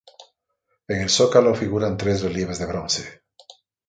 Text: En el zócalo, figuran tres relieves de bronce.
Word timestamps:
En 0.87 0.99
el 1.01 1.09
zócalo, 1.11 1.53
figuran 1.53 1.95
tres 1.95 2.23
relieves 2.23 2.57
de 2.57 2.65
bronce. 2.65 3.21